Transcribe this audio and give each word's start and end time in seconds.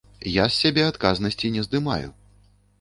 Я 0.35 0.45
з 0.49 0.55
сябе 0.61 0.87
адказнасці 0.91 1.53
не 1.59 1.69
здымаю. 1.69 2.09